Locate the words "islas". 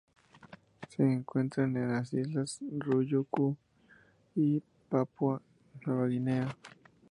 2.11-2.57